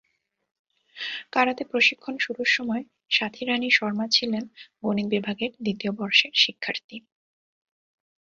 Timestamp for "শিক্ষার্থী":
6.35-6.97